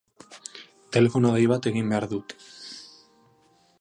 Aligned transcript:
Telefono 0.95 1.29
dei 1.35 1.45
bat 1.51 1.69
egin 1.73 1.91
behar 1.95 2.05
dut. 2.15 2.29